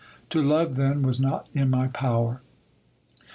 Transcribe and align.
To 0.31 0.41
love, 0.41 0.77
then, 0.77 1.03
was 1.03 1.19
not 1.19 1.47
in 1.53 1.69
my 1.69 1.87
power. 1.89 2.41